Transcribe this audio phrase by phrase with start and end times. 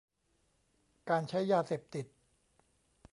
[1.09, 2.05] การใช้ยาเสพติด